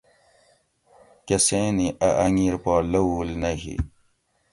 کۤسیں 1.27 1.69
نی 1.77 1.87
اۤ 2.07 2.13
اۤنگیر 2.23 2.55
پا 2.63 2.73
لوؤل 2.91 3.29
نہ 3.41 3.51
ھی 3.61 3.75